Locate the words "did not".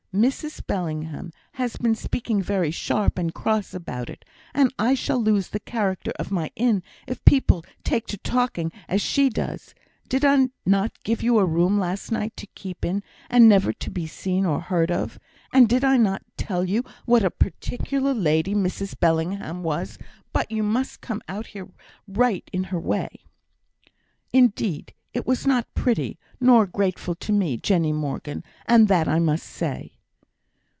10.09-10.51